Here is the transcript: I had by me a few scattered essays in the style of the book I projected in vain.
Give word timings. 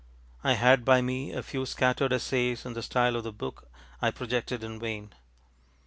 I 0.43 0.53
had 0.53 0.83
by 0.83 1.01
me 1.03 1.31
a 1.31 1.43
few 1.43 1.63
scattered 1.67 2.11
essays 2.11 2.65
in 2.65 2.73
the 2.73 2.81
style 2.81 3.15
of 3.15 3.23
the 3.23 3.31
book 3.31 3.69
I 4.01 4.09
projected 4.09 4.63
in 4.63 4.79
vain. 4.79 5.13